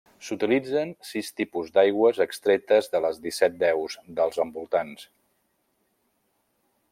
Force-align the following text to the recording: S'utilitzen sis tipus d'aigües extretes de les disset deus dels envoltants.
S'utilitzen 0.27 0.93
sis 1.09 1.27
tipus 1.41 1.69
d'aigües 1.75 2.21
extretes 2.25 2.89
de 2.95 3.01
les 3.07 3.19
disset 3.27 3.59
deus 3.65 3.99
dels 4.21 4.41
envoltants. 4.45 5.05